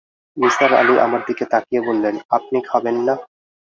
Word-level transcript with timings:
নিসার 0.37 0.71
আলি 0.73 0.95
আমার 0.99 1.21
দিকে 1.27 1.45
তাকিয়ে 1.51 1.81
বললেন, 1.81 2.15
আপনি 2.29 2.57
খবেন 2.69 2.97
না? 3.07 3.13